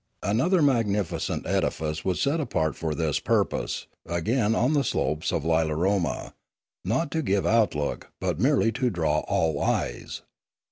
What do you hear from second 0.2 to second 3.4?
Another magnificent edifice was set apart for this